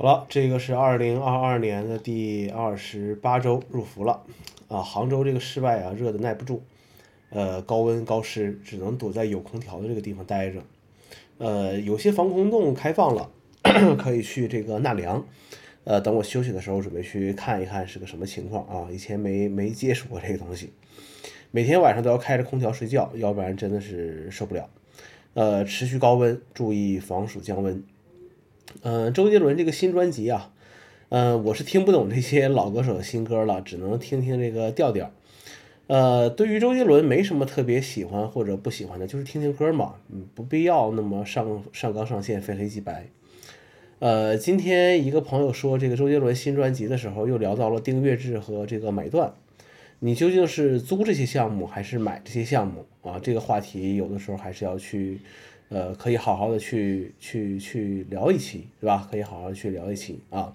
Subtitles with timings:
[0.00, 4.22] 好了，这个是二零二二年的第二十八周入伏了
[4.66, 4.80] 啊。
[4.80, 6.62] 杭州这个室外啊，热的耐不住，
[7.28, 10.62] 呃，高温高湿，只能躲在有空调的这个地方待着。
[11.36, 13.30] 呃，有些防空洞开放了，
[14.00, 15.22] 可以去这个纳凉。
[15.84, 18.88] 呃，等我休息的时候，准备去看一看是个什么情况啊。
[18.90, 20.72] 以前没没接触过这个东西，
[21.50, 24.66] 每天晚上都要开着空调睡觉，要不然真的是受不了。
[25.34, 27.84] 呃，持续高温，注意防暑降温。
[28.82, 30.52] 嗯，周杰伦这个新专辑啊，
[31.10, 35.10] 嗯，我是听不懂这些老歌手的新歌了，只能听听这个调调。
[35.86, 43.08] 呃，对于周杰伦没什么特别喜欢或者不喜欢的，就是听听歌嘛，嗯，不必要那么上上纲上线，非黑即白。
[43.98, 49.34] 呃，今天一个朋友说这个周杰伦新专辑的时候，又聊到了订阅制和这个买断，
[49.98, 53.18] 你究竟是租这些项目还是买这些项目啊？
[53.20, 55.20] 这个话题有的时候还是要去。
[55.70, 59.06] 呃，可以好好的去去去聊一期，是吧？
[59.08, 60.52] 可以好好去聊一期啊。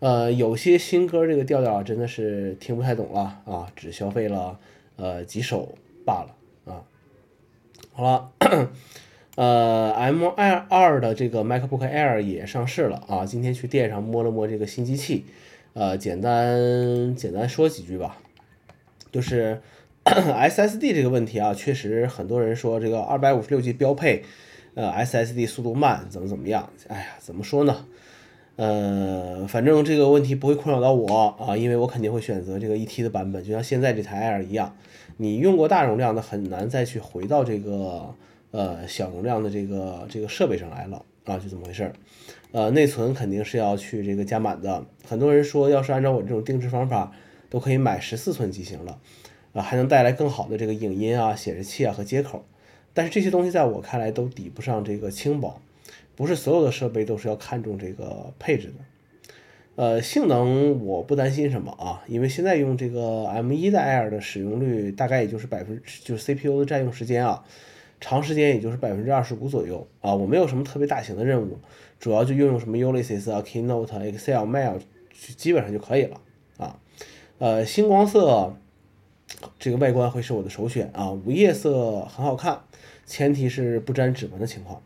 [0.00, 4.58] 呃，有些新歌这个调调真的是听不太懂了啊，只消费了
[4.96, 6.84] 呃几首罢了啊。
[7.92, 8.32] 好了，
[9.36, 13.24] 呃，M 二二的这个 MacBook Air 也上市了啊。
[13.24, 15.24] 今天去店上摸了摸这个新机器，
[15.72, 18.18] 呃，简单简单说几句吧，
[19.10, 19.62] 就是
[20.04, 24.22] SSD 这个问题啊，确实很多人说这个二百五十六 G 标配。
[24.74, 26.70] 呃，SSD 速度慢，怎么怎么样？
[26.88, 27.86] 哎呀，怎么说呢？
[28.56, 34.76] 呃，反正这个问题不会困扰到我啊，因为我肯定会选择这个 E T 的版本，就像现在这台 Air 一样。
[35.16, 38.14] 你用过大容量的，很难再去回到这个
[38.50, 41.92] 呃小容量的这个这个设备上来了啊，就这么回事儿。
[42.52, 44.84] 呃，内存肯定是要去这个加满的。
[45.06, 47.12] 很多人说，要是按照我这种定制方法，
[47.48, 48.98] 都可以买十四寸机型了，
[49.52, 52.44] 啊，还能带来更好的这个影音啊、显示器啊和接口。
[52.92, 55.60] 但是这些东西在我看来都抵不上这个轻薄，
[56.16, 58.74] 不是所有的设备都是要看重这个配置的。
[59.76, 67.42] 呃，性能我不担心什么啊，因为现在用这个 M1 的 Air 的使用率大概也就是百分之，就是 CPU 的占用时间啊，
[67.98, 70.14] 长时间也就是百分之二十五左右啊。
[70.14, 71.56] 我没有什么特别大型的任务，
[71.98, 74.80] 主要就用用什么 Ulysses 啊、Keynote、Excel、Mail，
[75.14, 76.20] 基本上就可以了
[76.58, 76.78] 啊。
[77.38, 78.54] 呃，星光色
[79.58, 82.60] 这个外观会是我的首选啊，午夜色很好看。
[83.06, 84.80] 前提是不沾指纹的情况，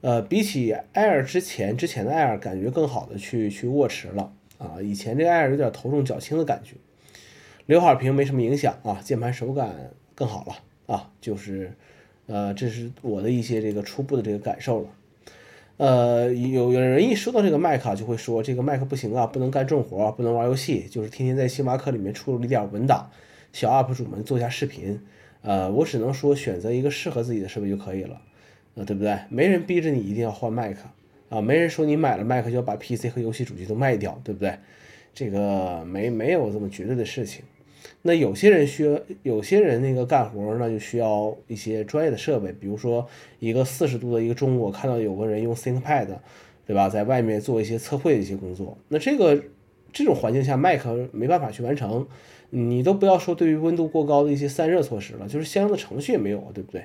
[0.00, 6.74] 呃，比起 Air 之前之前的 Air 感觉更好的去去握持了啊，以前这个 Air 有点头重脚轻的感觉，
[7.66, 9.72] 刘海屏没什么影响啊，键盘手感
[10.16, 10.56] 更好了
[10.92, 11.72] 啊，就是，
[12.26, 14.88] 呃，这是我的一些这个初步的这个感受了，
[15.76, 23.08] 呃，有有人一说到这个 Mac 就会说这个 Mac 不行啊，不能干重活，不能玩游戏，就是天天在星巴克里面处理点文档，
[23.54, 25.00] 小 UP 主们做一下视频。
[25.42, 28.20] 呃，我只能说选择一个适合自己的设备就可以了，
[28.74, 29.16] 呃，对不对？
[29.28, 30.80] 没人逼着你一定要换麦克
[31.28, 34.58] 啊，没人说你买了麦克就要把 PC 和游戏主机都卖掉，对不对？
[35.12, 37.44] 这个没没有这么绝对的事情。
[38.00, 43.06] 那有些人需要，有些人那个干活那就需要一些专业的设备，比如说
[43.38, 46.08] 一个四十度的一个中午，我看到有个人用 ThinkPad，
[46.66, 49.42] 对吧，在外面做一些测绘的一些工作，那这个
[49.94, 52.06] 这种环境下，Mac 没办法去完成。
[52.50, 56.84] 你都不要说对于温度过高的一些散热措施了，就是相应的程序也没有，对不对？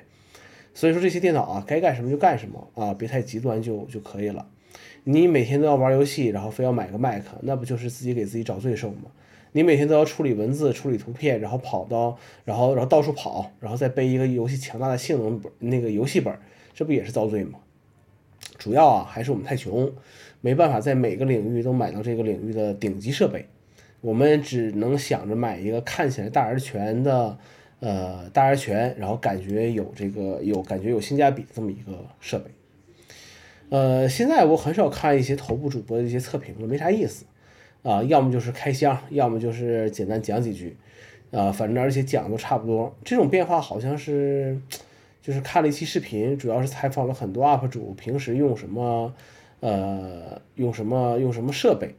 [0.72, 4.46] 所以说这些电脑啊，该干什么就干什么啊，别太极端就就可以了。
[5.04, 9.10] 你每天都要玩游戏，然后非要买个 Mac，那不就是自己给自己找罪受吗？
[9.52, 16.32] 你每天都要处理文字、处理图片，然后跑到，然后然后到处跑，然后再背一个游戏强大的性能本那个游戏本，
[16.72, 17.58] 这不也是遭罪吗？
[18.60, 19.90] 主要啊，还是我们太穷，
[20.42, 23.46] 没办法在每个领域都买到这个领域的顶级设备。
[24.02, 27.38] 我们只能想着买一个看起来大而全的，
[27.80, 32.50] 呃，大而全，然后感觉有这个有感觉有性价比这么一个设备。
[33.70, 37.24] 呃，现在我很少看一些头部主播的一些测评了，没啥意思
[37.82, 40.76] 啊，要么就是开箱，要么就是简单讲几句，
[41.30, 42.94] 啊，反正而且讲的都差不多。
[43.04, 44.58] 这种变化好像是，
[45.22, 49.14] 就是看了一期视频，主要是采访了很多 UP 主，平时用什么，
[49.60, 51.94] 呃，用什么用什么设备，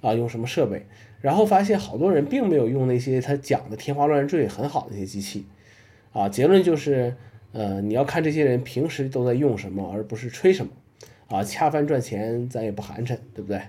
[0.00, 0.86] 啊，用什么设备。
[1.20, 5.46] 然后发现好多人并没有用那些他讲的天花乱坠很好的那些机器，
[6.12, 7.16] 啊，结论就是，
[7.52, 10.72] 呃，你要看这些人平时都在用什么，而不是吹什么，
[11.26, 13.60] 啊，恰饭赚钱咱也不寒碜，对不对？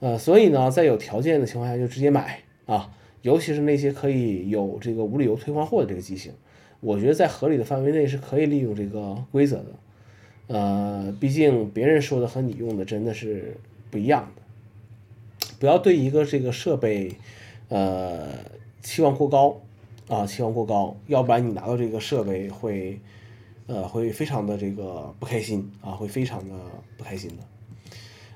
[0.00, 2.90] 呃，所以呢，在有条件的情况下就直接买啊，
[3.20, 6.32] 尤其是那些可以有这个无理由退换货的这个机型，
[6.84, 9.66] 我觉得在合理的范围内是可以利用这个规则的，
[10.48, 13.56] 呃，毕竟别人说的和你用的真的是
[13.90, 14.42] 不一样的。
[15.58, 17.10] 不要对一个这个设备，
[17.70, 18.28] 呃，
[18.82, 19.62] 期望过高
[20.08, 23.00] 啊，期望过高，要不然你拿到这个设备会，
[23.66, 26.54] 呃，会非常的这个不开心啊，会非常的
[26.98, 27.36] 不开心的。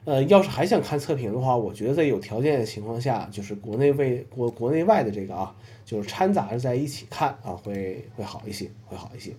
[0.08, 9.32] 呃，要是还想看测评的话，我觉得在有条件的情况下，就是国内外国国内外的这个啊，就是掺杂着在一起看啊，会会好一些，会好一些。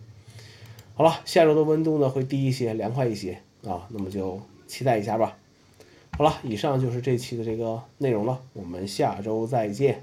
[0.94, 5.36] 好了，下周的温度呢会低一些，凉快一些啊，那么就期待一下吧。
[6.16, 10.00] 好了，以上就是这期的这个内容了，我们下周再见。